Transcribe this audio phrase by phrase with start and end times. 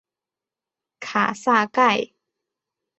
[0.99, 2.09] 卡萨盖。